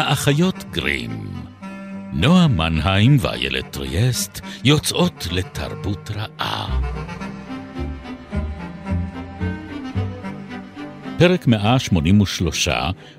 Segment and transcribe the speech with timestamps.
[0.00, 1.26] האחיות גרים.
[2.12, 6.80] נועה מנהיים ואיילת טריאסט יוצאות לתרבות רעה.
[11.18, 12.68] פרק 183,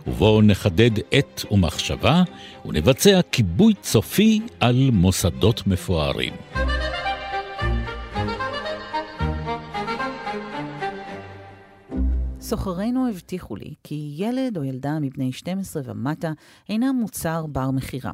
[0.07, 2.23] ובו נחדד עת ומחשבה,
[2.65, 6.33] ונבצע כיבוי צופי על מוסדות מפוארים.
[12.51, 16.31] סוחרינו הבטיחו לי כי ילד או ילדה מבני 12 ומטה
[16.69, 18.11] אינם מוצר בר מכירה.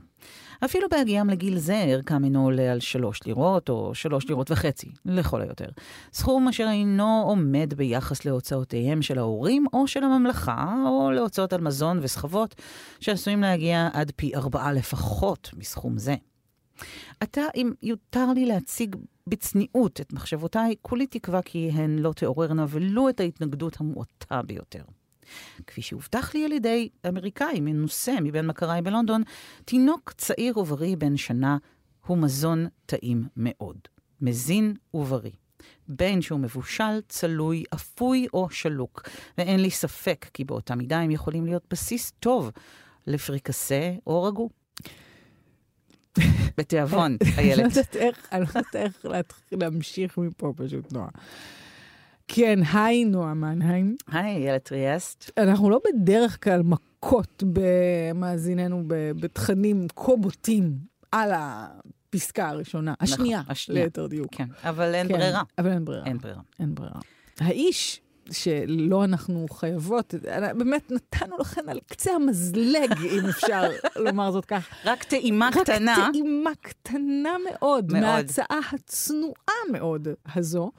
[0.65, 5.41] אפילו בהגיעם לגיל זה ערכם אינו עולה על שלוש לירות או שלוש לירות וחצי, לכל
[5.41, 5.65] היותר.
[6.13, 11.99] סכום אשר אינו עומד ביחס להוצאותיהם של ההורים או של הממלכה, או להוצאות על מזון
[12.01, 12.55] וסחבות,
[12.99, 16.15] שעשויים להגיע עד פי ארבעה לפחות מסכום זה.
[17.19, 18.95] עתה, אם יותר לי להציג
[19.27, 24.83] בצניעות את מחשבותיי, כולי תקווה כי הן לא תעוררנה ולו את ההתנגדות המועטה ביותר.
[25.67, 29.23] כפי שהובטח לי על ידי אמריקאי מנוסה מבין מכריי בלונדון,
[29.65, 31.57] תינוק צעיר ובריא בן שנה
[32.05, 33.77] הוא מזון טעים מאוד.
[34.21, 35.31] מזין ובריא.
[35.87, 39.09] בין שהוא מבושל, צלוי, אפוי או שלוק.
[39.37, 42.51] ואין לי ספק כי באותה מידה הם יכולים להיות בסיס טוב
[43.07, 44.49] לפריקסה או רגו.
[46.57, 47.59] בתיאבון, איילת.
[48.31, 51.09] אני לא יודעת איך להתחיל להמשיך מפה פשוט, נועה.
[52.27, 53.95] כן, היי, נועה מנהיים.
[54.11, 55.31] היי, איילת טריאסט.
[55.37, 60.77] אנחנו לא בדרך כלל מכות במאזיננו בתכנים כה בוטים
[61.11, 64.27] על הפסקה הראשונה, נכון, השנייה, ליתר דיוק.
[64.31, 65.41] כן, אבל אין כן, ברירה.
[65.57, 66.05] אבל אין ברירה.
[66.05, 66.41] אין ברירה.
[66.59, 66.99] אין ברירה.
[67.39, 70.13] האיש שלא אנחנו חייבות,
[70.57, 73.69] באמת נתנו לכם על קצה המזלג, אם אפשר
[74.05, 74.69] לומר זאת כך.
[74.85, 75.95] רק טעימה קטנה.
[75.97, 78.01] רק טעימה קטנה מאוד, מאוד.
[78.01, 80.71] מההצעה הצנועה מאוד הזו,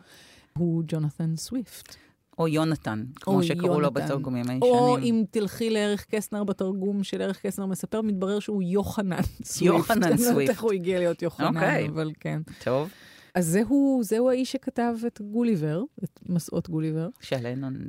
[0.58, 1.96] הוא ג'ונתן סוויפט.
[2.38, 3.82] או יונתן, כמו או שקראו יונתן.
[3.82, 4.62] לו בתרגומים הישנים.
[4.62, 9.76] או אם תלכי לערך קסנר בתרגום של ערך קסנר מספר, מתברר שהוא יוחנן סוויפט.
[9.76, 10.20] יוחנן סוויפט.
[10.28, 11.56] אני לא יודעת איך הוא הגיע להיות יוחנן, okay.
[11.56, 11.88] אוקיי.
[11.88, 12.40] אבל כן.
[12.64, 12.88] טוב.
[13.34, 17.08] אז זהו, זהו האיש שכתב את גוליבר, את מסעות גוליבר.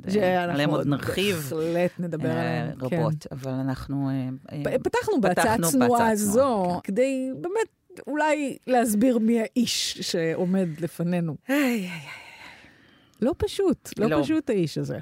[0.08, 1.36] שעליהם עוד נרחיב.
[1.36, 2.96] בהחלט נדבר אה, עליהם, כן.
[2.96, 4.10] רבות, אבל אנחנו...
[4.52, 6.92] אה, אה, פתחנו בהצעה צנועה זו, כן.
[6.92, 11.36] כדי באמת אולי להסביר מי האיש שעומד לפנינו.
[13.22, 14.98] לא פשוט, לא, לא פשוט האיש הזה.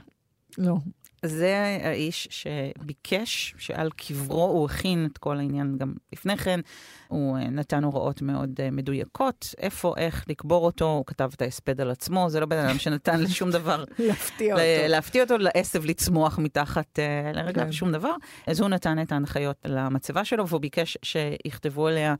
[0.59, 0.77] לא.
[1.25, 6.61] זה האיש שביקש שעל קברו הוא הכין את כל העניין גם לפני כן.
[7.09, 11.81] הוא אה, נתן הוראות מאוד אה, מדויקות, איפה, איך לקבור אותו, הוא כתב את ההספד
[11.81, 13.85] על עצמו, זה לא בן אדם שנתן לשום דבר.
[13.99, 14.65] להפתיע אותו.
[14.89, 17.73] להפתיע אותו, לעשב לצמוח מתחת אה, לרגליו, כן.
[17.73, 18.13] שום דבר.
[18.47, 22.15] אז הוא נתן את ההנחיות למצבה שלו, והוא ביקש שיכתבו עליה,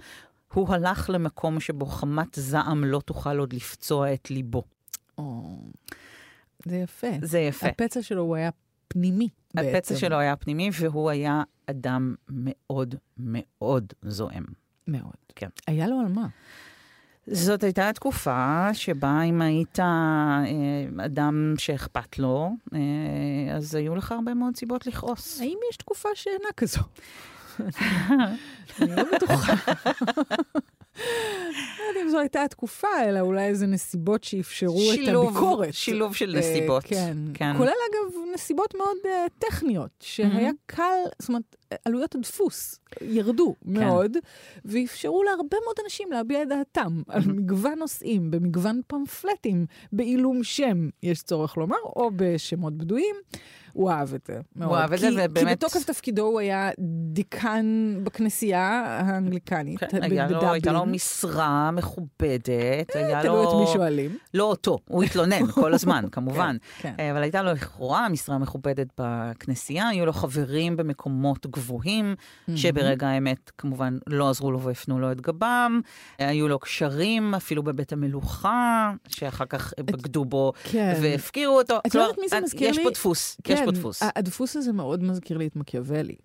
[0.55, 4.63] הוא הלך למקום שבו חמת זעם לא תוכל עוד לפצוע את ליבו.
[6.65, 7.07] זה יפה.
[7.23, 7.67] זה יפה.
[7.67, 8.51] הפצע שלו הוא היה
[8.89, 9.69] פנימי בעצם.
[9.69, 14.45] הפצע שלו היה פנימי, והוא היה אדם מאוד מאוד זועם.
[14.87, 15.13] מאוד.
[15.37, 15.49] כן.
[15.67, 16.27] היה לו על מה?
[17.27, 20.45] זאת הייתה תקופה שבה אם היית אה,
[21.05, 22.79] אדם שאכפת לו, אה,
[23.57, 25.41] אז היו לך הרבה מאוד סיבות לכעוס.
[25.41, 26.81] האם יש תקופה שאינה כזו?
[28.81, 29.55] אני לא בטוחה.
[31.89, 35.75] לא יודעת אם זו הייתה התקופה, אלא אולי איזה נסיבות שאפשרו את הביקורת.
[35.75, 36.85] שילוב של אה, נסיבות.
[36.85, 37.17] כן.
[37.35, 37.57] כן.
[37.57, 43.73] כולל אגב נסיבות מאוד uh, טכניות, שהיה קל, זאת אומרת, עלויות הדפוס ירדו כן.
[43.73, 44.17] מאוד,
[44.65, 51.23] ואפשרו להרבה מאוד אנשים להביע את דעתם על מגוון נושאים, במגוון פמפלטים, בעילום שם, יש
[51.23, 53.17] צורך לומר, או בשמות בדויים.
[53.73, 54.69] הוא אהב את זה מאוד.
[54.69, 55.39] הוא אהב את זה, ובאמת...
[55.39, 56.71] כי בתוקף תפקידו הוא היה
[57.13, 63.23] דיקן בכנסייה האנגליקנית כן, לו, הייתה לו משרה מכובדת, אה, היה לו...
[63.23, 64.19] תלוי את מי שואלים.
[64.35, 66.57] לא אותו, הוא התלונן כל הזמן, כמובן.
[66.79, 67.11] כן, כן.
[67.11, 72.15] אבל הייתה לו לכאורה משרה מכובדת בכנסייה, היו לו חברים במקומות גבוהים,
[72.57, 75.81] שברגע האמת כמובן לא עזרו לו והפנו לו את גבם.
[76.19, 80.99] היו לו קשרים אפילו בבית המלוכה, שאחר כך בגדו בו כן.
[81.03, 81.79] והפקירו אותו.
[81.87, 82.81] את לא יודעת מי זה מזכיר לי?
[82.81, 84.03] יש פה דפוס, יש פה דפוס.
[84.17, 86.17] הדפוס הזה מאוד מזכיר לי את מקיאוולי.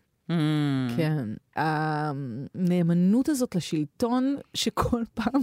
[0.98, 1.26] כן.
[1.56, 5.42] הנאמנות הזאת לשלטון, שכל פעם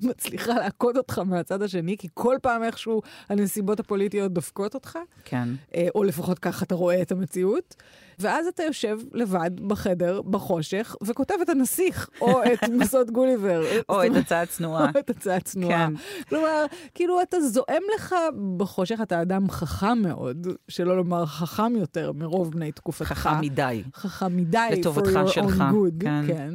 [0.08, 4.98] מצליחה לעקוד אותך מהצד השני, כי כל פעם איכשהו הנסיבות הפוליטיות דופקות אותך.
[5.24, 5.48] כן.
[5.74, 7.76] אה, או לפחות ככה אתה רואה את המציאות.
[8.20, 13.62] ואז אתה יושב לבד בחדר, בחושך, וכותב את הנסיך, או את מסעות גוליבר.
[13.88, 14.90] או את הצעה צנועה.
[14.94, 15.86] או את הצעה צנועה.
[15.86, 15.92] כן.
[16.28, 16.64] כלומר,
[16.94, 18.14] כאילו אתה זועם לך
[18.56, 23.12] בחושך, אתה אדם חכם מאוד, שלא לומר חכם יותר מרוב בני תקופתך.
[23.12, 23.82] חכם מדי.
[23.94, 24.68] חכם מדי.
[24.72, 25.64] לטובתך שלך.
[25.72, 26.24] Good, כן.
[26.26, 26.54] כן.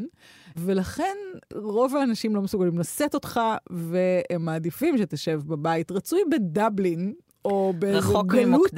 [0.57, 1.17] ולכן
[1.53, 3.39] רוב האנשים לא מסוגלים לשאת אותך,
[3.69, 5.91] והם מעדיפים שתשב בבית.
[5.91, 7.13] רצוי בדבלין,
[7.45, 8.71] או באיזו גלות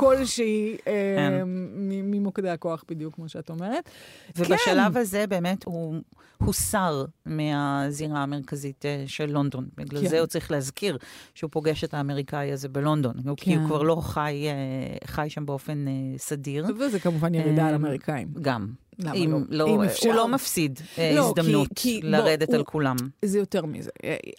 [0.00, 1.42] כלשהי אה, כן.
[1.86, 3.90] ממוקדי הכוח בדיוק, כמו שאת אומרת.
[4.36, 5.00] ובשלב כן.
[5.00, 5.94] הזה באמת הוא
[6.38, 9.68] הוסר מהזירה המרכזית אה, של לונדון.
[9.76, 10.08] בגלל כן.
[10.08, 10.98] זה הוא צריך להזכיר
[11.34, 13.34] שהוא פוגש את האמריקאי הזה בלונדון, כן.
[13.36, 16.66] כי הוא כבר לא חי, אה, חי שם באופן אה, סדיר.
[16.78, 18.28] וזה כמובן ירידה על אמריקאים.
[18.42, 18.81] גם.
[18.98, 19.66] למה אם, לא?
[19.66, 20.08] לא אם אפשר...
[20.08, 22.96] הוא לא מפסיד לא, הזדמנות כי, כי לרדת בוא, על הוא, כולם.
[23.24, 23.90] זה יותר מזה.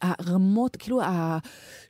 [0.02, 1.02] הרמות, כאילו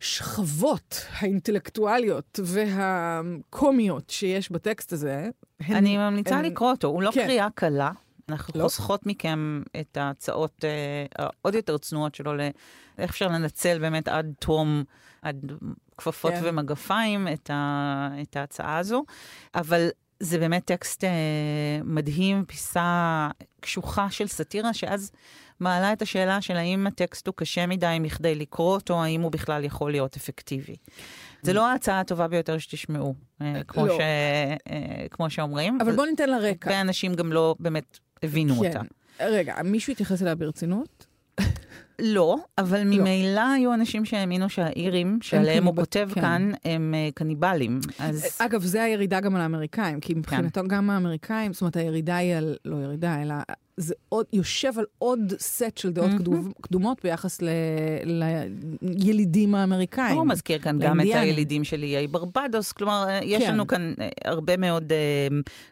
[0.01, 5.29] השכבות האינטלקטואליות והקומיות שיש בטקסט הזה,
[5.59, 5.75] הן...
[5.75, 6.45] אני ממליצה הן...
[6.45, 7.25] לקרוא אותו, הוא לא כן.
[7.25, 7.91] קריאה קלה.
[8.29, 8.63] אנחנו לא?
[8.63, 14.83] חוסכות מכם את ההצעות אה, העוד יותר צנועות שלו, לאיך אפשר לנצל באמת עד תום,
[15.21, 15.51] עד
[15.97, 16.41] כפפות כן.
[16.43, 19.03] ומגפיים את, ה, את ההצעה הזו.
[19.55, 19.89] אבל
[20.23, 21.09] זה באמת טקסט אה,
[21.83, 23.29] מדהים, פיסה
[23.59, 25.11] קשוחה של סאטירה, שאז
[25.59, 29.63] מעלה את השאלה של האם הטקסט הוא קשה מדי מכדי לקרוא אותו, האם הוא בכלל
[29.63, 30.75] יכול להיות אפקטיבי.
[31.41, 33.97] זה לא ההצעה הטובה ביותר שתשמעו, אה, כמו, לא.
[33.97, 33.99] ש,
[34.69, 35.77] אה, כמו שאומרים.
[35.81, 36.69] אבל בואו ניתן לה רקע.
[36.69, 38.67] הרבה אנשים גם לא באמת הבינו כן.
[38.67, 38.81] אותה.
[39.19, 41.05] רגע, מישהו התייחס אליה ברצינות?
[41.99, 42.83] לא, אבל לא.
[42.83, 46.21] ממילא היו אנשים שהאמינו שהאירים שעליהם הוא כותב כן.
[46.21, 47.79] כאן הם uh, קניבלים.
[48.37, 50.67] אגב, זה הירידה גם על האמריקאים, כי מבחינתו כן.
[50.67, 53.35] גם האמריקאים, זאת אומרת, הירידה היא על, לא ירידה, אלא
[53.77, 56.61] זה עוד, יושב על עוד סט של דעות mm-hmm.
[56.61, 57.49] קדומות ביחס ל,
[58.81, 60.17] לילידים האמריקאים.
[60.17, 63.53] הוא מזכיר כאן גם את הילידים של איי ברבדוס, כלומר, אה, יש כן.
[63.53, 65.27] לנו כאן אה, הרבה מאוד אה,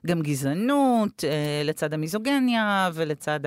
[0.07, 1.24] גם גזענות,
[1.63, 3.39] לצד המיזוגניה ולצד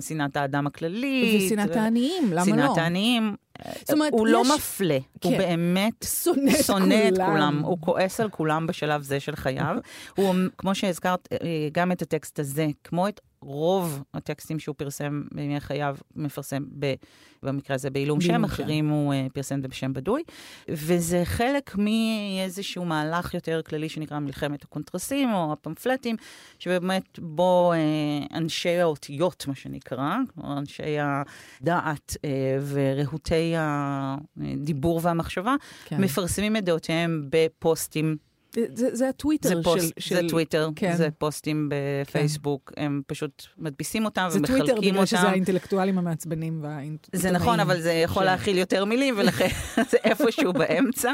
[0.00, 1.42] שנאת האדם הכללית.
[1.46, 2.44] ושנאת העניים, למה לא?
[2.44, 3.36] שנאת העניים.
[3.78, 4.48] זאת אומרת, הוא לא יש...
[4.48, 5.28] לא מפלה, כן.
[5.28, 7.62] הוא באמת שונא, שונא את כולם.
[7.64, 9.76] הוא כועס על כולם בשלב זה של חייו.
[10.16, 11.28] הוא, כמו שהזכרת,
[11.72, 16.94] גם את הטקסט הזה, כמו את רוב הטקסטים שהוא פרסם בימי חייו, מפרסם ב,
[17.42, 20.22] במקרה הזה בעילום שם, אחרים הוא אה, פרסם בשם בדוי.
[20.68, 26.16] וזה חלק מאיזשהו מהלך יותר כללי שנקרא מלחמת הקונטרסים, או הפמפלטים,
[26.58, 30.96] שבאמת בו uh, אנשי האותיות, מה שנקרא, כלומר אנשי
[31.60, 32.18] הדעת אה,
[32.68, 35.54] ורהוטי הדיבור והמחשבה,
[35.84, 36.00] כן.
[36.00, 38.16] מפרסמים את דעותיהם בפוסטים.
[38.74, 40.14] זה, זה הטוויטר זה פוסט, של...
[40.14, 40.96] זה טוויטר, כן.
[40.96, 42.84] זה פוסטים בפייסבוק, כן.
[42.84, 44.66] הם פשוט מדפיסים אותם ומחלקים אותם.
[44.66, 47.22] זה טוויטר בגלל שזה האינטלקטואלים המעצבנים והאינטואיטאים.
[47.22, 48.26] זה נכון, אבל זה יכול ש...
[48.26, 49.48] להכיל יותר מילים, ולכן
[49.90, 51.12] זה איפשהו באמצע.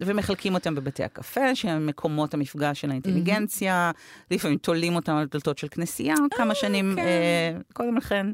[0.00, 3.90] ומחלקים אותם בבתי הקפה, שהם מקומות המפגש של האינטליגנציה,
[4.30, 7.02] לפעמים תולים אותם על דלתות של כנסייה, כמה אה, שנים כן.
[7.02, 8.26] אה, קודם לכן.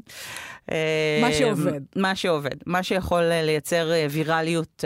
[1.21, 1.81] מה שעובד.
[1.95, 4.83] מה שעובד, מה שיכול לייצר ויראליות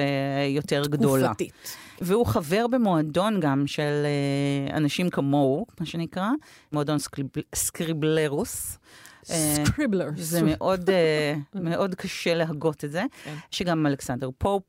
[0.56, 1.28] יותר גדולה.
[1.28, 1.78] תקופתית.
[2.02, 6.30] והוא חבר במועדון גם של אה, אנשים כמוהו, מה שנקרא,
[6.72, 7.28] מועדון סקריב...
[7.56, 8.78] סקריבלרוס.
[9.24, 10.14] סקריבלרס.
[10.18, 11.36] זה מאוד, אה,
[11.70, 13.36] מאוד קשה להגות את זה, כן.
[13.52, 14.64] שגם אלכסנדר פופ.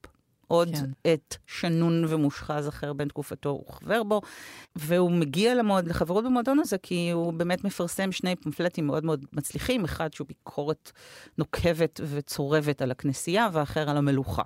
[0.47, 1.13] עוד כן.
[1.13, 4.21] את שנון ומושחז אחר בן תקופתו הוא חבר בו,
[4.77, 9.85] והוא מגיע למועד, לחברות במועדון הזה כי הוא באמת מפרסם שני פמפלטים מאוד מאוד מצליחים,
[9.85, 10.93] אחד שהוא ביקורת
[11.39, 14.43] נוקבת וצורבת על הכנסייה, ואחר על המלוכה.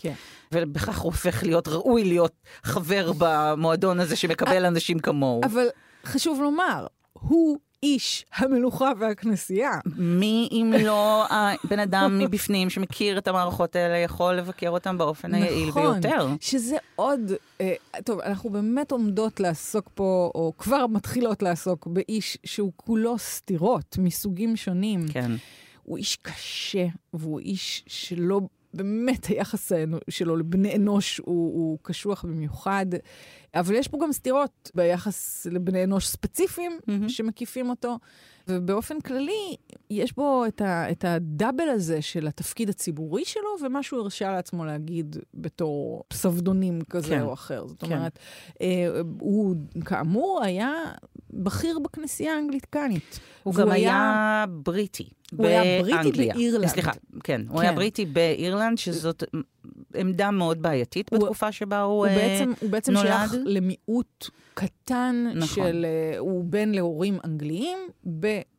[0.00, 0.12] כן.
[0.54, 5.40] ובכך הוא הופך להיות ראוי להיות חבר במועדון הזה שמקבל אנשים כמוהו.
[5.44, 5.66] אבל
[6.04, 9.78] חשוב לומר, הוא איש המלוכה והכנסייה.
[9.96, 15.42] מי אם לא הבן אדם מבפנים שמכיר את המערכות האלה יכול לבקר אותם באופן נכון,
[15.42, 16.16] היעיל ביותר.
[16.16, 17.20] נכון, שזה עוד,
[17.60, 17.74] אה,
[18.04, 24.56] טוב, אנחנו באמת עומדות לעסוק פה, או כבר מתחילות לעסוק באיש שהוא כולו סתירות מסוגים
[24.56, 25.06] שונים.
[25.12, 25.32] כן.
[25.82, 28.40] הוא איש קשה, והוא איש שלא
[28.74, 29.72] באמת היחס
[30.10, 32.86] שלו לבני אנוש הוא, הוא קשוח במיוחד,
[33.54, 37.08] אבל יש פה גם סתירות ביחס לבני אנוש ספציפיים mm-hmm.
[37.08, 37.98] שמקיפים אותו,
[38.50, 39.56] ובאופן כללי
[39.90, 44.64] יש בו את, ה, את הדאבל הזה של התפקיד הציבורי שלו, ומה שהוא הרשה לעצמו
[44.64, 47.22] להגיד בתור פסבדונים כזה כן.
[47.22, 47.66] או אחר.
[47.66, 47.92] זאת כן.
[47.92, 48.18] אומרת,
[48.60, 48.66] אה,
[49.20, 50.72] הוא כאמור היה
[51.30, 53.20] בכיר בכנסייה האנגליקנית.
[53.42, 55.08] הוא גם היה, היה בריטי.
[55.36, 56.66] הוא היה בריטי באירלנד.
[56.66, 56.92] סליחה,
[57.24, 57.62] כן, הוא כן.
[57.62, 59.24] היה בריטי באירלנד, שזאת
[59.94, 63.06] עמדה מאוד בעייתית הוא, בתקופה שבה הוא, הוא uh, בעצם, הוא בעצם נולד.
[63.06, 65.64] שייך למיעוט קטן נכון.
[65.66, 65.86] של...
[66.14, 67.78] Uh, הוא בן להורים אנגליים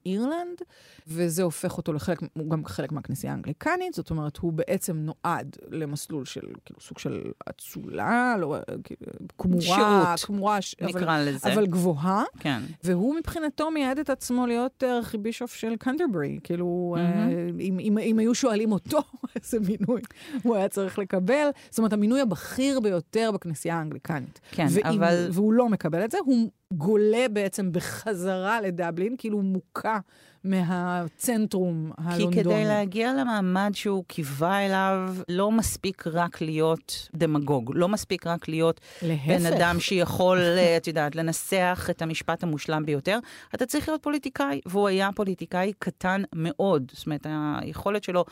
[0.06, 0.62] באירלנד,
[1.08, 6.25] וזה הופך אותו לחלק, הוא גם חלק מהכנסייה האנגליקנית, זאת אומרת, הוא בעצם נועד למסלול
[6.25, 11.53] של, כאילו, סוג של אצולה, לא, כאילו, כמורה, שירות, כמורה, נקרא אבל, לזה.
[11.53, 12.24] אבל גבוהה.
[12.39, 12.62] כן.
[12.84, 17.62] והוא מבחינתו מייעד את עצמו להיות ארכיבישוף של קנטרברי, כאילו, mm-hmm.
[17.62, 19.00] אם, אם, אם היו שואלים אותו
[19.36, 20.01] איזה מינוי
[20.44, 24.39] הוא היה צריך לקבל, זאת אומרת, המינוי הבכיר ביותר בכנסייה האנגליקנית.
[24.51, 25.29] כן, ואם, אבל...
[25.32, 29.99] והוא לא מקבל את זה, הוא גולה בעצם בחזרה לדבלין, כאילו מוכה
[30.43, 32.36] מהצנטרום הלונדוני.
[32.36, 38.48] כי כדי להגיע למעמד שהוא קיווה אליו, לא מספיק רק להיות דמגוג, לא מספיק רק
[38.48, 39.27] להיות להפך.
[39.27, 43.19] בן אדם שיכול, אה, את יודעת, לנסח את המשפט המושלם ביותר.
[43.55, 46.91] אתה צריך להיות פוליטיקאי, והוא היה פוליטיקאי קטן מאוד.
[46.93, 47.25] זאת אומרת,
[47.62, 48.25] היכולת שלו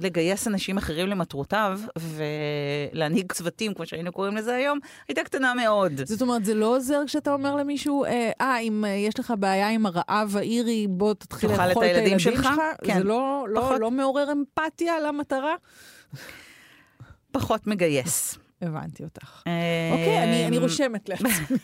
[0.00, 1.80] לגייס אנשים אחרים למטרותיו
[2.92, 4.78] ולהנהיג צוותים, כמו שהיינו קוראים לזה היום,
[5.08, 5.92] הייתה קטנה מאוד.
[6.04, 9.68] זאת אומרת, זה לא עוזר כשאתה אומר למישהו, אה, אה אם אה, יש לך בעיה
[9.68, 12.48] עם הרעב האירי, בוא תתחיל תאכל את הילדים שלך?
[12.84, 12.98] כן.
[12.98, 13.80] זה לא, לא, פחות.
[13.80, 15.54] לא מעורר אמפתיה למטרה?
[17.32, 18.38] פחות מגייס.
[18.62, 19.42] הבנתי אותך.
[19.92, 21.28] אוקיי, אני, אני רושמת לעצמי.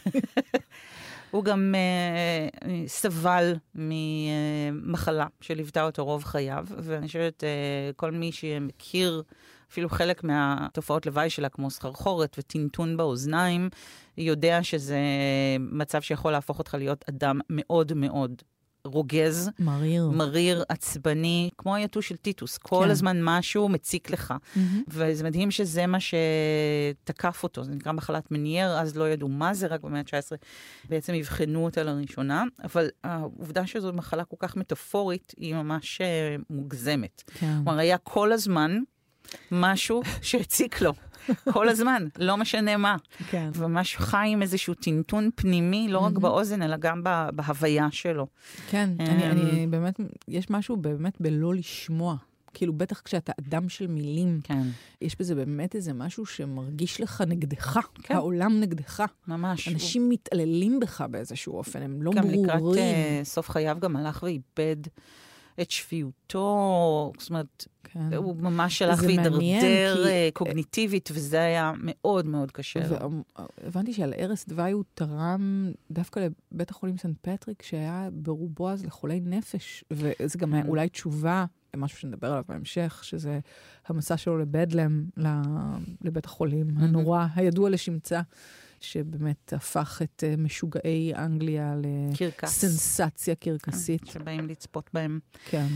[1.30, 8.32] הוא גם אה, אה, סבל ממחלה שליוותה אותו רוב חייו, ואני חושבת, אה, כל מי
[8.32, 9.22] שמכיר
[9.70, 13.68] אפילו חלק מהתופעות לוואי שלה, כמו סחרחורת וטינטון באוזניים,
[14.16, 14.98] יודע שזה
[15.58, 18.42] מצב שיכול להפוך אותך להיות אדם מאוד מאוד
[18.88, 19.50] רוגז.
[19.58, 20.10] מריר.
[20.10, 22.58] מריר, עצבני, כמו היתוש של טיטוס.
[22.58, 22.90] כל כן.
[22.90, 24.34] הזמן משהו מציק לך.
[24.56, 24.82] מהמם.
[24.88, 29.66] וזה מדהים שזה מה שתקף אותו, זה נקרא מחלת מנייר, אז לא ידעו מה זה,
[29.66, 30.36] רק במאה ה-19
[30.88, 37.22] בעצם אבחנו אותה לראשונה, אבל העובדה שזו מחלה כל כך מטאפורית היא ממש אה, מוגזמת.
[37.26, 37.54] כן.
[37.64, 38.78] כלומר, היה כל הזמן
[39.52, 40.92] משהו שהציק לו,
[41.52, 42.96] כל הזמן, לא משנה מה.
[43.30, 43.50] כן.
[43.54, 48.26] וממש חי עם איזשהו טינטון פנימי, לא רק באוזן, אלא גם בה- בהוויה שלו.
[48.70, 52.16] כן, אני, אמ, אני באמת, יש משהו באמת בלא לשמוע.
[52.54, 54.62] כאילו, בטח כשאתה אדם של מילים, כן,
[55.02, 58.14] יש בזה באמת איזה משהו שמרגיש לך נגדך, כן.
[58.14, 59.02] העולם נגדך.
[59.28, 59.68] ממש.
[59.68, 62.82] אנשים מתעללים בך באיזשהו אופן, הם לא גם לקראת ברורים.
[62.82, 64.76] אה, סוף חייו גם הלך ואיבד
[65.60, 68.12] את שפיותו, זאת אומרת, כן.
[68.16, 72.80] הוא ממש הלך זה והידרדר מעניין, כי- אה, קוגניטיבית, וזה היה מאוד מאוד קשה.
[73.00, 73.22] לו.
[73.64, 79.20] והבנתי שעל ערש דווי הוא תרם דווקא לבית החולים סנט פטריק, שהיה ברובו אז לחולי
[79.20, 80.68] נפש, וזה גם היה כן.
[80.68, 83.38] אולי תשובה למשהו שנדבר עליו בהמשך, שזה
[83.86, 85.04] המסע שלו לבדלם,
[86.04, 88.20] לבית החולים הנורא, הידוע לשמצה,
[88.82, 91.74] שבאמת הפך את אה, משוגעי אנגליה.
[92.42, 94.06] לסנסציה קרקסית.
[94.06, 95.18] שבאים לצפות בהם.
[95.50, 95.66] כן.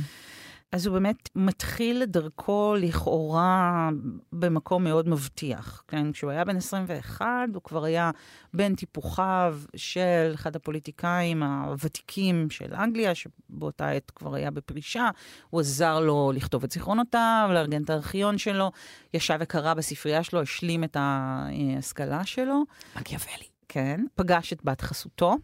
[0.73, 3.91] אז הוא באמת מתחיל דרכו לכאורה
[4.33, 5.83] במקום מאוד מבטיח.
[5.89, 6.13] כן?
[6.13, 8.11] כשהוא היה בן 21, הוא כבר היה
[8.55, 15.11] בין טיפוחיו של אחד הפוליטיקאים הוותיקים של אנגליה, שבאותה עת כבר היה בפרישה.
[15.51, 18.73] הוא עזר לו לכתוב את זיכרונותיו, לארגן את הארכיון שלו,
[19.15, 22.63] ישב וקרא בספרייה שלו, השלים את ההשכלה שלו.
[22.97, 23.47] מקיאוולי.
[23.69, 25.37] כן, פגש את בת חסותו.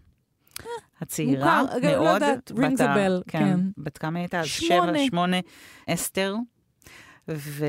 [1.00, 2.04] הצעירה מוכר, אגב, מאוד.
[2.04, 3.60] לא יודעת, בת rings a ה- bell, כן.
[3.78, 4.44] בת כמה הייתה?
[4.44, 4.92] שמונה.
[4.98, 5.36] שבע, שמונה,
[5.88, 6.34] אסתר.
[7.30, 7.66] ו...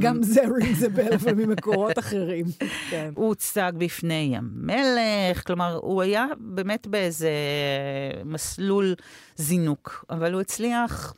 [0.00, 2.46] גם זה rings a bell, אבל ממקורות אחרים.
[2.90, 3.10] כן.
[3.14, 7.30] הוא הוצג בפני המלך, כלומר, הוא היה באמת באיזה
[8.24, 8.94] מסלול
[9.36, 11.14] זינוק, אבל הוא הצליח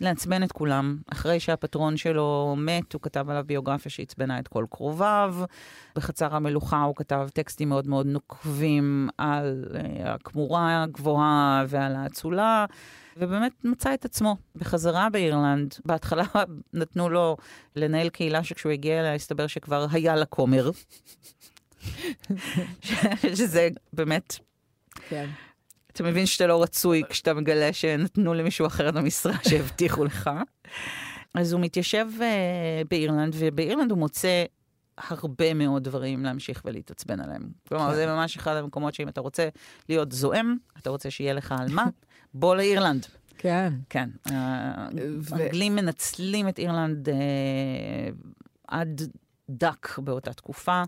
[0.00, 0.98] לעצבן את כולם.
[1.12, 5.36] אחרי שהפטרון שלו מת, הוא כתב עליו ביוגרפיה שעצבנה את כל קרוביו.
[5.96, 12.66] בחצר המלוכה הוא כתב טקסטים מאוד מאוד נוקבים על אה, הכמורה הגבוהה ועל האצולה.
[13.16, 15.74] ובאמת מצא את עצמו בחזרה באירלנד.
[15.84, 16.24] בהתחלה
[16.72, 17.36] נתנו לו
[17.76, 20.70] לנהל קהילה שכשהוא הגיע אליה הסתבר שכבר היה לה כומר.
[23.34, 24.36] שזה באמת,
[25.08, 25.26] כן.
[25.96, 30.30] אתה מבין שאתה לא רצוי כשאתה מגלה שנתנו למישהו אחר את המשרה שהבטיחו לך.
[31.34, 32.20] אז הוא מתיישב uh,
[32.90, 34.44] באירלנד, ובאירלנד הוא מוצא
[34.98, 37.42] הרבה מאוד דברים להמשיך ולהתעצבן עליהם.
[37.68, 37.94] כלומר, כן.
[37.94, 39.48] זה ממש אחד המקומות שאם אתה רוצה
[39.88, 41.86] להיות זועם, אתה רוצה שיהיה לך על מה,
[42.34, 43.06] בוא לאירלנד.
[43.38, 43.72] כן.
[43.88, 44.08] כן.
[44.26, 44.32] ו-
[45.34, 47.14] האנגלים מנצלים את אירלנד אה,
[48.68, 49.02] עד
[49.50, 50.82] דק באותה תקופה,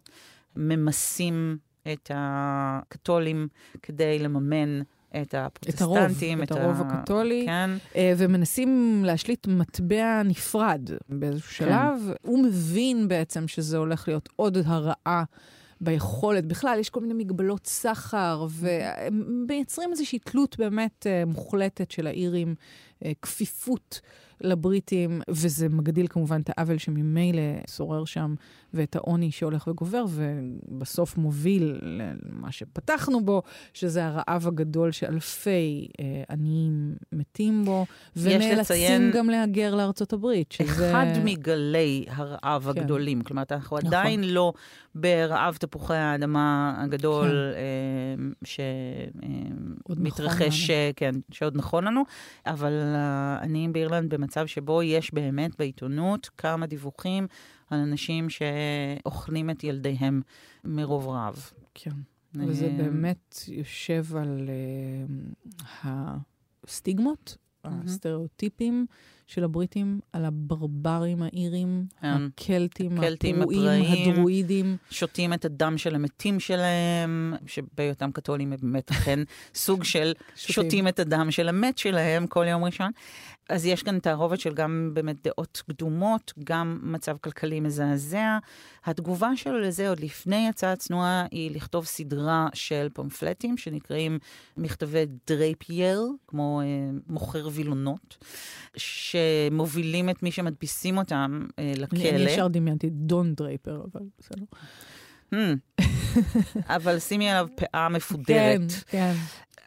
[0.57, 1.59] ממסים
[1.93, 3.49] את הקתולים
[3.83, 4.81] כדי לממן
[5.21, 6.43] את הפרוטסטנטים.
[6.43, 7.43] את הרוב הקתולי.
[7.47, 7.71] כן.
[7.97, 12.11] אה, ומנסים להשליט מטבע נפרד באיזשהו שלב.
[12.23, 15.25] הוא מבין בעצם שזה הולך להיות עוד הרעה
[15.81, 16.47] ביכולת.
[16.47, 22.55] בכלל, יש כל מיני מגבלות סחר, והם מייצרים איזושהי תלות באמת אה, מוחלטת של האירים,
[23.05, 24.01] אה, כפיפות
[24.41, 28.35] לבריטים, וזה מגדיל כמובן את העוול שממילא שורר שם,
[28.75, 33.43] ואת העוני שהולך וגובר, ובסוף מוביל למה שפתחנו בו,
[33.75, 40.91] שזה הרעב הגדול שאלפי אה, עניים מתים בו, ונאלצים לציין- גם להגר לארצות הברית, שזה...
[40.91, 42.81] אחד מגלי הרעב כן.
[42.81, 43.23] הגדולים.
[43.23, 43.87] כלומר, אנחנו נכון.
[43.87, 44.53] עדיין לא
[44.95, 47.55] ברעב תפוחי האדמה הגדול
[49.83, 50.93] עוד נכון שמתרחש, לנו.
[50.97, 52.03] כן, שעוד נכון לנו,
[52.47, 57.27] אבל העניים באירלנד במצב שבו יש באמת בעיתונות כמה דיווחים
[57.71, 60.23] על אנשים שאוכלים את ילדיהם
[60.65, 61.51] מרוב רעב.
[61.75, 61.91] כן.
[62.35, 64.51] וזה אה, באמת יושב על
[65.65, 65.87] uh,
[66.65, 68.87] הסטיגמות, הסטריאוטיפים
[69.27, 72.07] של הבריטים על הברברים האירים, כן.
[72.07, 74.11] הקלטים, הקלטים, הפרועים, הפראיים.
[74.11, 74.77] הדרואידים.
[74.91, 79.19] שותים את הדם של המתים שלהם, שבהיותם קתולים הם באמת אכן
[79.55, 80.55] סוג של שותים.
[80.55, 82.91] שותים את הדם של המת שלהם כל יום ראשון.
[83.49, 88.39] אז יש כאן תערובת של גם באמת דעות קדומות, גם מצב כלכלי מזעזע.
[88.85, 94.19] התגובה שלו לזה עוד לפני הצעת צנועה היא לכתוב סדרה של פמפלטים שנקראים
[94.57, 96.67] מכתבי דרייפייר, כמו אה,
[97.09, 98.25] מוכר וילונות,
[98.77, 102.09] שמובילים את מי שמדפיסים אותם אה, לכלא.
[102.09, 104.45] אני ישר דמיינתי דון דרייפר, אבל בסדר.
[105.35, 105.83] המם.
[106.77, 108.73] אבל שימי עליו פאה מפודרת.
[108.87, 109.13] כן, כן.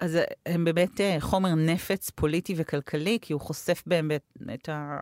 [0.01, 4.22] אז הם באמת אה, חומר נפץ פוליטי וכלכלי, כי הוא חושף באמת
[4.53, 4.98] את ה...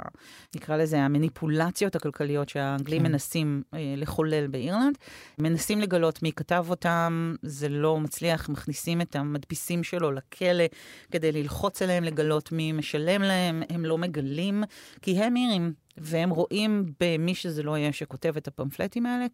[0.56, 3.12] נקרא לזה המניפולציות הכלכליות שהאנגלים כן.
[3.12, 4.98] מנסים אה, לחולל באירלנד.
[5.38, 10.64] מנסים לגלות מי כתב אותם, זה לא מצליח, מכניסים את המדפיסים שלו לכלא
[11.12, 14.64] כדי ללחוץ עליהם, לגלות מי משלם להם, הם לא מגלים,
[15.02, 15.74] כי הם אירים.
[16.02, 19.26] והם רואים במי שזה לא יהיה שכותב את הפמפלטים האלה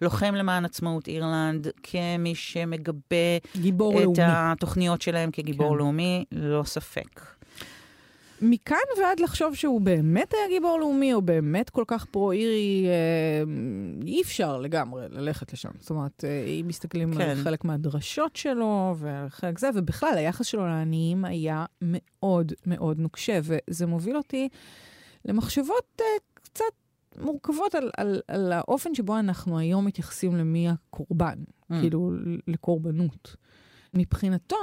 [0.00, 4.18] כלוחם למען עצמאות אירלנד, כמי שמגבה גיבור את לאומי.
[4.20, 5.78] התוכניות שלהם כגיבור כן.
[5.78, 7.20] לאומי, לא ספק.
[8.42, 13.52] מכאן ועד לחשוב שהוא באמת היה גיבור לאומי, או באמת כל כך פרו-אירי, אה,
[14.06, 15.70] אי אפשר לגמרי ללכת לשם.
[15.80, 17.20] זאת אומרת, אה, אם מסתכלים כן.
[17.20, 23.86] על חלק מהדרשות שלו, וחלק זה, ובכלל, היחס שלו לעניים היה מאוד מאוד נוקשה, וזה
[23.86, 24.48] מוביל אותי
[25.24, 26.64] למחשבות אה, קצת
[27.20, 31.38] מורכבות על, על, על האופן שבו אנחנו היום מתייחסים למי הקורבן,
[31.72, 31.74] Mm.
[31.80, 32.10] כאילו
[32.46, 33.36] לקורבנות.
[33.94, 34.56] מבחינתו,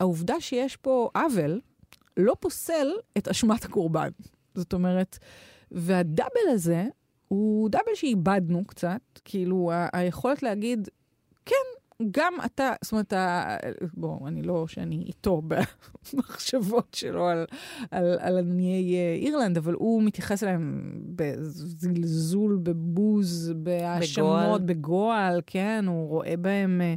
[0.00, 1.60] העובדה שיש פה עוול,
[2.16, 2.88] לא פוסל
[3.18, 4.08] את אשמת הקורבן.
[4.54, 5.18] זאת אומרת,
[5.70, 6.84] והדאבל הזה
[7.28, 10.88] הוא דאבל שאיבדנו קצת, כאילו ה- היכולת להגיד,
[11.46, 11.54] כן,
[12.10, 13.12] גם אתה, זאת אומרת,
[13.94, 15.42] בוא, אני לא שאני איתו
[16.12, 17.44] במחשבות שלו על,
[17.90, 26.08] על, על עניי אה, אירלנד, אבל הוא מתייחס אליהם בזלזול, בבוז, בהאשמות, בגועל, כן, הוא
[26.08, 26.94] רואה בהם אה,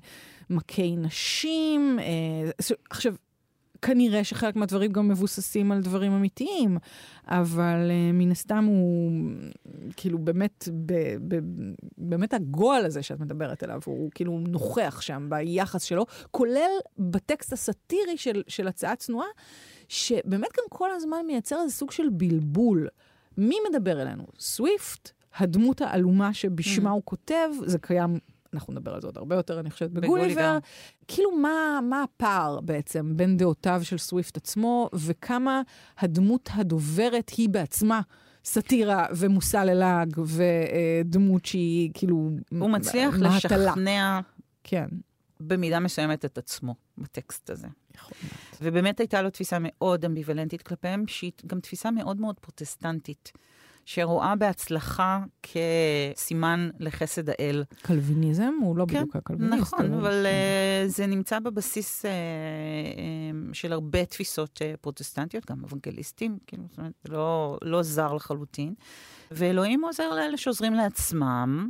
[0.50, 2.00] מכי נשים.
[2.00, 2.52] אה,
[2.90, 3.16] עכשיו,
[3.82, 6.78] כנראה שחלק מהדברים גם מבוססים על דברים אמיתיים,
[7.28, 9.12] אבל uh, מן הסתם הוא
[9.96, 10.94] כאילו באמת, ב,
[11.28, 11.40] ב,
[11.98, 18.18] באמת הגועל הזה שאת מדברת עליו, הוא כאילו נוכח שם ביחס שלו, כולל בטקסט הסאטירי
[18.18, 19.28] של, של הצעה צנועה,
[19.88, 22.88] שבאמת גם כל הזמן מייצר איזה סוג של בלבול.
[23.38, 24.24] מי מדבר אלינו?
[24.40, 26.94] סוויפט, הדמות העלומה שבשמה Mm.
[26.94, 28.20] הוא כותב, זה קיים
[28.54, 30.58] אנחנו נדבר על זה עוד הרבה יותר, אני חושבת, בגוליבר.
[31.08, 35.62] כאילו, מה, מה הפער בעצם בין דעותיו של סוויפט עצמו, וכמה
[35.98, 38.02] הדמות הדוברת היא בעצמה
[38.46, 42.32] סאטירה ומושא ללעג, ודמות שהיא כאילו...
[42.60, 43.38] הוא מצליח מהטלה.
[43.38, 44.20] לשכנע
[44.64, 44.88] כן.
[45.40, 47.68] במידה מסוימת את עצמו בטקסט הזה.
[47.96, 48.18] יכול.
[48.62, 53.32] ובאמת הייתה לו תפיסה מאוד אמביוולנטית כלפיהם, שהיא גם תפיסה מאוד מאוד פרוטסטנטית,
[53.86, 57.64] שרואה בהצלחה כסימן לחסד האל.
[57.82, 59.62] קלוויניזם הוא לא כן, בדיוק הקלוויניסט.
[59.74, 65.64] נכון, הוא- אבל uh, זה נמצא בבסיס uh, um, של הרבה תפיסות uh, פרוטסטנטיות, גם
[65.64, 68.74] אוונגליסטים, כאילו, זאת אומרת, לא, לא זר לחלוטין.
[69.32, 71.70] ואלוהים עוזר לאלה שעוזרים לעצמם.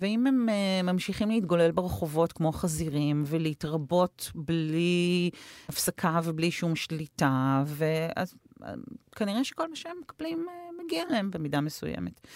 [0.00, 5.30] ואם הם uh, ממשיכים להתגולל ברחובות כמו חזירים ולהתרבות בלי
[5.68, 8.34] הפסקה ובלי שום שליטה, ואז
[9.16, 12.26] כנראה שכל מה שהם מקבלים uh, מגיע להם במידה מסוימת.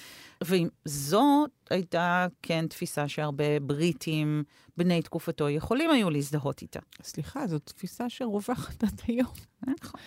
[0.44, 4.44] וזאת הייתה כן תפיסה שהרבה בריטים
[4.76, 6.80] בני תקופתו יכולים היו להזדהות איתה.
[7.02, 9.32] סליחה, זו תפיסה שרווחת עד היום.
[9.66, 10.00] נכון.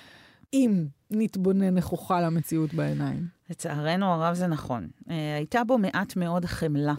[0.53, 3.27] אם נתבונן נכוחה למציאות בעיניים.
[3.49, 4.88] לצערנו הרב זה נכון.
[5.10, 6.93] אה, הייתה בו מעט מאוד חמלה,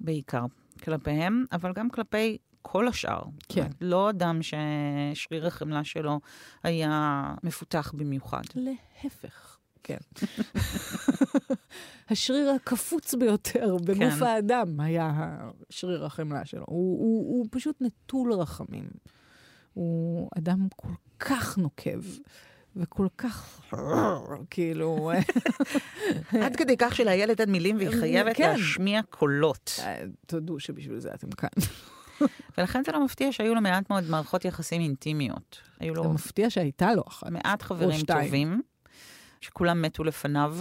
[0.00, 0.44] בעיקר,
[0.84, 3.22] כלפיהם, אבל גם כלפי כל השאר.
[3.48, 3.68] כן.
[3.80, 6.20] לא אדם ששריר החמלה שלו
[6.62, 8.42] היה מפותח במיוחד.
[8.54, 9.58] להפך.
[9.82, 9.98] כן.
[12.10, 14.26] השריר הקפוץ ביותר בגוף כן.
[14.26, 15.36] האדם היה
[15.70, 16.64] שריר החמלה שלו.
[16.66, 18.90] הוא, הוא, הוא פשוט נטול רחמים.
[19.74, 22.00] הוא אדם כל כך נוקב.
[22.76, 23.60] וכל כך,
[24.50, 25.10] כאילו,
[26.44, 28.50] עד כדי כך שלילד אין מילים והיא חייבת כן.
[28.50, 29.72] להשמיע קולות.
[29.78, 31.48] אה, תודו שבשביל זה אתם כאן.
[32.58, 35.60] ולכן זה לא מפתיע שהיו לו מעט מאוד מערכות יחסים אינטימיות.
[35.80, 37.28] היו לו זה מפתיע שהייתה לו אחת.
[37.28, 38.00] מעט חברים.
[38.06, 38.62] טובים,
[39.40, 40.56] שכולם מתו לפניו.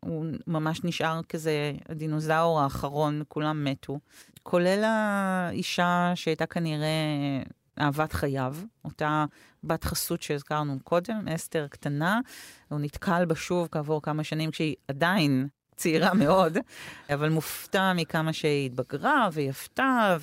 [0.00, 3.98] הוא ממש נשאר כזה הדינוזאור האחרון, כולם מתו.
[4.42, 6.88] כולל האישה שהייתה כנראה
[7.78, 9.24] אהבת חייו, אותה
[9.64, 12.20] בת חסות שהזכרנו קודם, אסתר קטנה.
[12.68, 16.58] הוא נתקל בה שוב כעבור כמה שנים כשהיא עדיין צעירה מאוד,
[17.14, 20.16] אבל מופתע מכמה שהיא התבגרה ויפתה,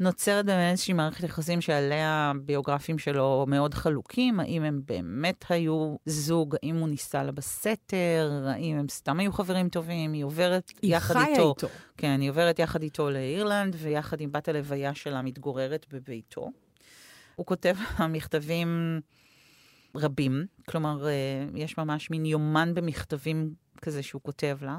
[0.00, 6.56] נוצרת באמת איזושהי מערכת יחסים שעליה הביוגרפים שלו מאוד חלוקים, האם הם באמת היו זוג,
[6.62, 11.14] האם הוא ניסה לה בסתר, האם הם סתם היו חברים טובים, היא עוברת היא יחד
[11.14, 11.54] חיה איתו.
[11.56, 11.68] איתו.
[11.96, 16.50] כן, היא עוברת יחד איתו לאירלנד, ויחד עם בת הלוויה שלה מתגוררת בביתו.
[17.36, 17.74] הוא כותב
[18.08, 19.00] מכתבים
[19.94, 21.12] רבים, כלומר, אה,
[21.54, 24.78] יש ממש מין יומן במכתבים כזה שהוא כותב לה,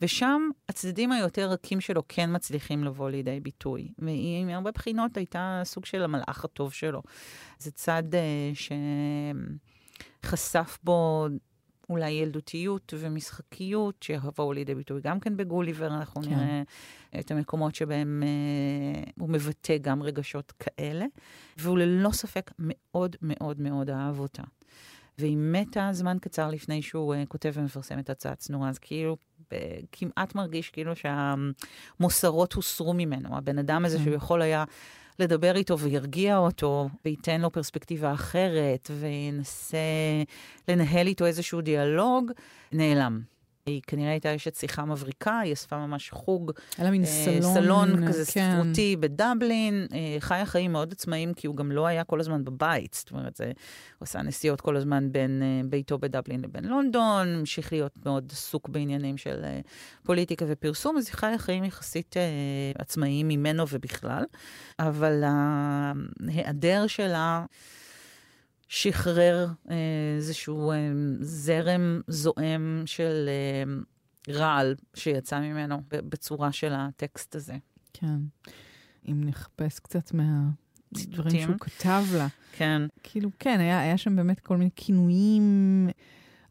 [0.00, 3.88] ושם הצדדים היותר רכים שלו כן מצליחים לבוא לידי ביטוי.
[3.98, 7.02] והיא מהרבה בחינות הייתה סוג של המלאך הטוב שלו.
[7.58, 8.52] זה צד אה,
[10.22, 11.28] שחשף בו
[11.90, 16.28] אולי ילדותיות ומשחקיות שיבואו לידי ביטוי גם כן בגוליבר, אנחנו כן.
[16.28, 16.36] כן.
[16.36, 16.62] נראה
[17.18, 21.06] את המקומות שבהם אה, הוא מבטא גם רגשות כאלה,
[21.56, 24.42] והוא ללא ספק מאוד מאוד מאוד אהב אותה.
[25.18, 29.54] והיא מתה זמן קצר לפני שהוא uh, כותב ומפרסם את הצעה צנועה, אז כאילו uh,
[29.92, 33.36] כמעט מרגיש כאילו שהמוסרות הוסרו ממנו.
[33.36, 34.04] הבן אדם הזה כן.
[34.04, 34.64] שהוא יכול היה
[35.18, 39.78] לדבר איתו וירגיע אותו, וייתן לו פרספקטיבה אחרת, וינסה
[40.68, 42.32] לנהל איתו איזשהו דיאלוג,
[42.72, 43.35] נעלם.
[43.66, 47.54] היא כנראה הייתה אשת שיחה מבריקה, היא אספה ממש חוג היה לה מין אה, סלון.
[47.54, 48.52] סלון כזה כן.
[48.60, 52.94] ספרותי בדבלין, אה, חיה חיים מאוד עצמאיים, כי הוא גם לא היה כל הזמן בבית.
[52.94, 53.52] זאת אומרת, זה, הוא
[54.00, 59.16] עשה נסיעות כל הזמן בין אה, ביתו בדבלין לבין לונדון, המשיך להיות מאוד עסוק בעניינים
[59.16, 59.60] של אה,
[60.02, 62.22] פוליטיקה ופרסום, אז היא חיה חיים יחסית אה,
[62.78, 64.24] עצמאיים ממנו ובכלל.
[64.78, 67.44] אבל ההיעדר שלה...
[68.68, 69.76] שחרר אה,
[70.16, 70.76] איזשהו אה,
[71.20, 73.72] זרם זועם של אה,
[74.34, 77.56] רעל שיצא ממנו בצורה של הטקסט הזה.
[77.92, 78.18] כן.
[79.08, 81.42] אם נחפש קצת מהדברים.
[81.42, 82.26] שהוא כתב לה.
[82.52, 85.88] כן, כאילו, כן, היה, היה שם באמת כל מיני כינויים,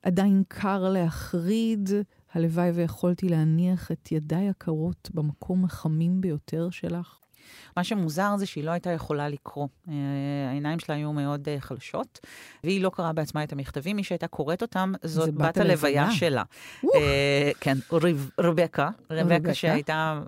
[0.03, 1.89] עדיין קר להחריד.
[2.33, 7.19] הלוואי ויכולתי להניח את ידיי הקרות במקום החמים ביותר שלך.
[7.77, 9.67] מה שמוזר זה שהיא לא הייתה יכולה לקרוא.
[9.89, 9.93] אה,
[10.49, 12.19] העיניים שלה היו מאוד אה, חלשות,
[12.63, 13.95] והיא לא קראה בעצמה את המכתבים.
[13.95, 16.11] מי שהייתה קוראת אותם זאת בת הלוויה.
[16.11, 16.43] שלה.
[16.95, 17.77] אה, כן,
[18.39, 19.53] רבקה, רבקה.
[19.53, 20.19] שהייתה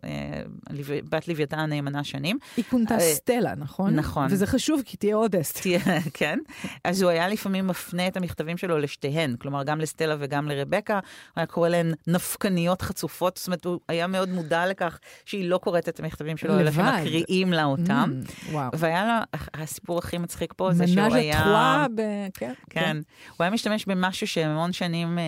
[1.10, 2.38] בת לוויתן נאמנה שנים.
[2.58, 3.96] היא כונתה סטלה, נכון?
[3.96, 4.28] נכון.
[4.32, 5.36] וזה חשוב, כי תהיה עוד.
[5.62, 5.80] תהיה-
[6.14, 6.40] כן.
[6.84, 11.02] אז הוא היה לפעמים מפנה את המכתבים שלו לשתיהן, כלומר, גם לסטלה וגם לרבקה, הוא
[11.36, 15.90] היה קורא להן נפקניות חצופות, זאת אומרת, הוא היה מאוד מודע לכך שהיא לא קוראת
[15.90, 16.72] את המכתבים שלו, אלא
[17.08, 17.20] לבד.
[17.20, 18.22] שמקריאים לה אותם.
[18.24, 18.70] Mm, וואו.
[18.78, 21.40] והיה לה, הסיפור הכי מצחיק פה זה שהוא היה...
[21.40, 22.02] הטרואה ב...
[22.34, 22.54] כן.
[22.70, 22.98] כן,
[23.30, 25.24] הוא היה משתמש במשהו שהמון שנים אה,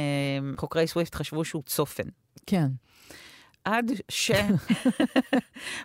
[0.58, 2.04] חוקרי סוויפט חשבו שהוא צופן.
[2.46, 2.68] כן.
[3.65, 3.92] עד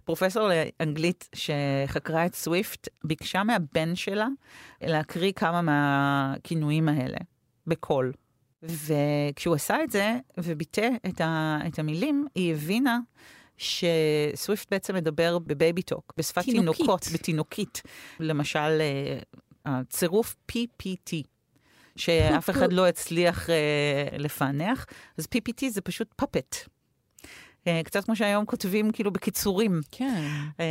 [0.02, 0.48] שפרופסור
[0.80, 4.28] לאנגלית שחקרה את סוויפט ביקשה מהבן שלה
[4.82, 7.18] להקריא כמה מהכינויים האלה
[7.66, 8.12] בקול.
[8.62, 12.98] וכשהוא עשה את זה וביטא את, ה, את המילים, היא הבינה
[13.56, 16.76] שסוויפט בעצם מדבר ב baby talk, בשפת תינוקית.
[16.76, 17.82] תינוקות, בתינוקית.
[18.20, 19.18] למשל, אה,
[19.64, 21.22] הצירוף PPT.
[21.96, 24.86] שאף אחד לא הצליח אה, לפענח,
[25.18, 26.56] אז PPT זה פשוט פאפט.
[27.66, 29.80] אה, קצת כמו שהיום כותבים כאילו בקיצורים.
[29.90, 30.22] כן.
[30.60, 30.64] אה,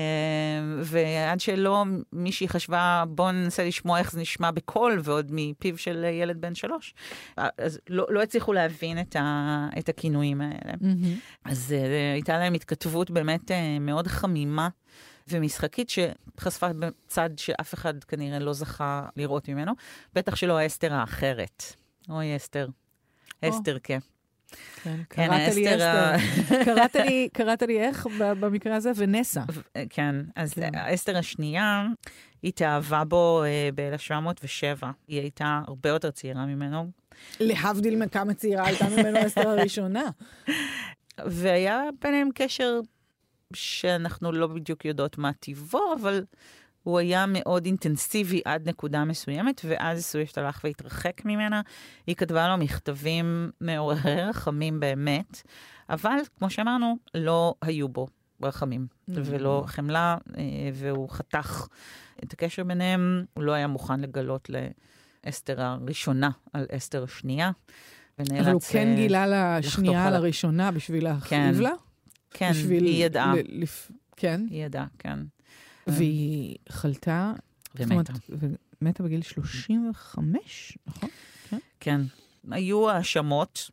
[0.83, 6.41] ועד שלא מישהי חשבה, בוא ננסה לשמוע איך זה נשמע בקול, ועוד מפיו של ילד
[6.41, 6.93] בן שלוש,
[7.39, 10.73] אה, אז לא, לא הצליחו להבין את, ה, את הכינויים האלה.
[10.81, 11.15] מהמם.
[11.45, 13.51] אז uh, הייתה להם התכתבות באמת
[13.81, 14.69] מאוד חמימה
[15.27, 19.73] ומשחקית, שחשפה בצד שאף אחד כנראה לא זכה לראות ממנו,
[20.15, 21.63] בטח שלא האסתר האחרת.
[22.09, 22.67] אוי, אסתר.
[23.41, 23.99] אסתר, כן.
[24.83, 26.15] כן, כן, קראת לי אסתר.
[26.65, 28.91] קראת לי- קראת לי איך במקרה הזה?
[28.95, 29.41] ונסה.
[29.51, 30.69] ו- כן, אז כן.
[30.75, 31.87] האסתר השנייה,
[32.41, 34.85] היא התאהבה בו uh, ב-1707.
[35.07, 36.91] היא הייתה הרבה יותר צעירה ממנו,
[37.39, 40.03] להבדיל מכמה צעירה הייתה ממנו אסתר הראשונה.
[41.25, 42.79] והיה ביניהם קשר
[43.53, 46.23] שאנחנו לא בדיוק יודעות מה טיבו, אבל
[46.83, 51.61] הוא היה מאוד אינטנסיבי עד נקודה מסוימת, ואז סוויפט הלך והתרחק ממנה.
[52.07, 53.95] היא כתבה לו מכתבים מעוררי
[54.29, 55.41] רחמים באמת,
[55.89, 58.07] אבל כמו שאמרנו, לא היו בו
[58.43, 60.43] רחמים ולא חמלה, אה,
[60.73, 61.67] והוא חתך
[62.23, 64.49] את הקשר ביניהם, הוא לא היה מוכן לגלות
[65.25, 67.51] לאסתר הראשונה על אסתר השנייה.
[68.19, 70.15] אבל הוא כן אה, גילה לה לחתוך שנייה על.
[70.15, 71.61] הראשונה בשביל להכאיב כן.
[71.61, 71.71] לה?
[72.31, 74.41] כן, היא ידעה, ל- לפ- כן.
[74.49, 75.19] היא ידעה, כן.
[75.87, 77.33] והיא חלתה,
[77.75, 78.13] ומתה.
[78.81, 81.09] ומתה בגיל 35, נכון?
[81.79, 82.01] כן.
[82.51, 83.69] היו האשמות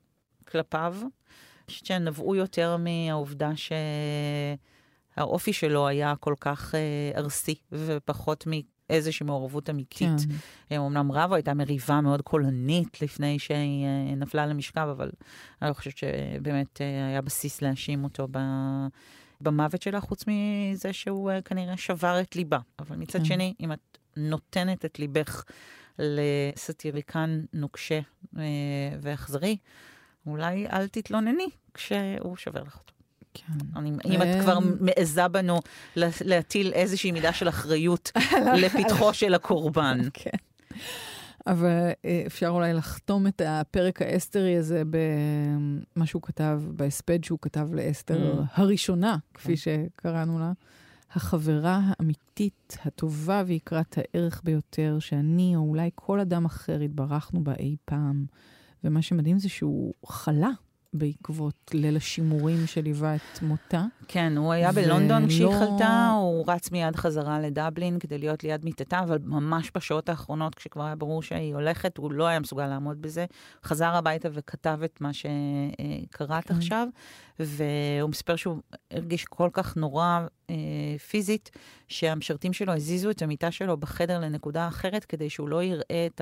[0.48, 0.96] כלפיו,
[1.68, 3.50] שנבעו יותר מהעובדה
[5.16, 10.20] שהאופי שלו היה כל כך אה, ארסי, ופחות מאיזושהי מעורבות אמיתית.
[10.68, 10.74] כן.
[10.74, 15.10] הם אמנם רבו, הייתה מריבה מאוד קולנית לפני שהיא אה, נפלה למשכב, אבל
[15.62, 18.28] אני לא חושבת שבאמת אה, היה בסיס להאשים אותו
[19.40, 22.58] במוות שלה, חוץ מזה שהוא uh, כנראה שבר את ליבה.
[22.78, 23.24] אבל מצד כן.
[23.24, 25.44] שני, אם את נותנת את ליבך
[25.98, 28.00] לסטיריקן נוקשה
[28.34, 28.38] uh,
[29.02, 29.56] ואכזרי,
[30.26, 32.92] אולי אל תתלונני כשהוא שובר לך אותו.
[33.34, 33.52] כן.
[33.76, 35.60] אני, אם את כבר אמ, מעיזה בנו
[35.96, 38.12] לה- להטיל איזושהי מידה של אחריות
[38.62, 40.00] לפתחו של הקורבן.
[40.14, 40.30] כן.
[41.46, 47.68] אבל אה, אפשר אולי לחתום את הפרק האסתרי הזה במה שהוא כתב, בהספד שהוא כתב
[47.74, 48.44] לאסתר Mm.
[48.54, 49.86] הראשונה, כפי כן.
[49.96, 50.52] שקראנו לה.
[51.12, 57.76] החברה האמיתית, הטובה ויקרת הערך ביותר, שאני או אולי כל אדם אחר התברכנו בה אי
[57.84, 58.24] פעם.
[58.84, 60.50] ומה שמדהים זה שהוא חלה
[60.92, 63.84] בעקבות ליל השימורים שליווה את מותה.
[64.08, 68.64] כן, הוא היה ולא- בלונדון כשהיא חלתה, הוא רץ מיד חזרה לדבלין כדי להיות ליד
[68.64, 73.02] מיטתה, אבל ממש בשעות האחרונות, כשכבר היה ברור שהיא הולכת, הוא לא היה מסוגל לעמוד
[73.02, 73.26] בזה.
[73.64, 76.54] חזר הביתה וכתב את מה שקראת כן.
[76.54, 76.88] עכשיו,
[77.38, 78.58] והוא מספר שהוא
[78.90, 80.54] הרגיש כל כך נורא אה,
[81.10, 81.50] פיזית,
[81.88, 86.20] שהמשרתים שלו הזיזו את המיטה שלו בחדר לנקודה אחרת, כדי שהוא לא יראה את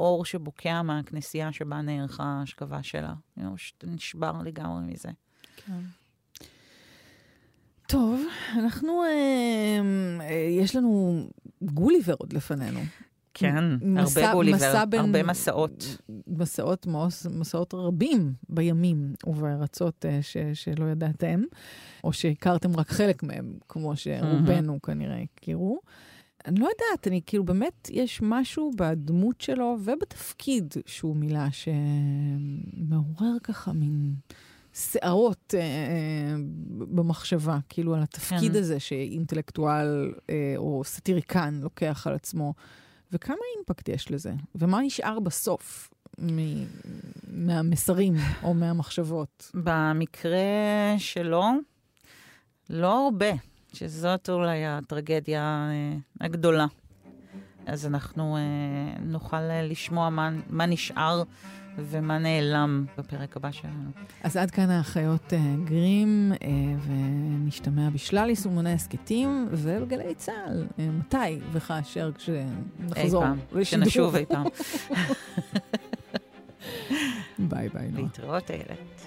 [0.00, 3.14] האור שבוקע מהכנסייה שבה נערכה ההשכבה שלה.
[3.34, 5.08] הוא פשוט נשבר לגמרי מזה.
[7.86, 8.20] טוב,
[8.58, 9.80] אנחנו, אה,
[10.20, 11.22] אה, יש לנו
[11.62, 12.80] גוליבר עוד לפנינו.
[13.34, 15.96] כן, מסע- הרבה גוליבר, מסע בין- הרבה מסעות.
[16.26, 21.40] מסעות, מוס- מסעות רבים בימים ובארצות אה, ש, שלא ידעתם,
[22.04, 25.80] או שהכרתם רק חלק מהם, כמו שרובנו כנראה הכירו.
[26.46, 33.72] אני לא יודעת, אני כאילו באמת, יש משהו בדמות שלו ובתפקיד שהוא מילא שמעורר ככה
[33.72, 34.14] מין
[34.74, 36.34] שערות אה, אה,
[36.78, 38.58] במחשבה, כאילו על התפקיד כן.
[38.58, 42.54] הזה שאינטלקטואל אה, או סטיריקן לוקח על עצמו.
[43.12, 44.32] וכמה אימפקט יש לזה?
[44.54, 46.64] ומה נשאר בסוף מ-
[47.28, 49.50] מהמסרים או מהמחשבות?
[49.54, 51.44] במקרה שלו,
[52.70, 53.30] לא הרבה,
[53.72, 56.66] שזאת אולי הטרגדיה אה, הגדולה.
[57.66, 58.40] אז אנחנו אה,
[59.00, 61.22] נוכל אה, לשמוע מה, מה נשאר
[61.78, 63.90] ומה נעלם בפרק הבא שלנו.
[64.22, 65.32] אז עד כאן האחיות
[65.64, 66.32] גרים,
[66.86, 70.66] ונשתמע בשלל יישומוני הסכתים ובגלי צה"ל.
[70.78, 73.38] מתי וכאשר כשנחזור אי פעם.
[73.60, 74.46] כשנשוב אי פעם.
[77.38, 78.02] ביי ביי, נועה.
[78.02, 78.97] להתראות, איילת.